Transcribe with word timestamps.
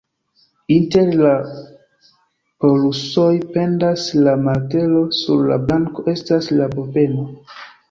Inter 0.75 1.11
la 1.19 1.33
polusoj 2.65 3.27
pendas 3.59 4.07
la 4.29 4.35
martelo, 4.49 5.05
sur 5.21 5.47
la 5.53 5.61
brako 5.69 6.09
estas 6.17 6.53
la 6.59 6.73
bobeno. 6.77 7.31